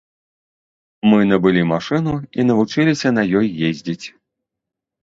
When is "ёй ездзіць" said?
3.43-4.05